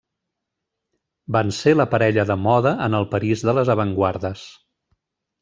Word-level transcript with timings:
Van 1.35 1.53
ser 1.57 1.73
la 1.75 1.87
parella 1.91 2.25
de 2.31 2.39
moda 2.47 2.73
en 2.87 2.99
el 3.01 3.07
París 3.13 3.45
de 3.51 3.55
les 3.61 3.73
avantguardes. 3.77 4.49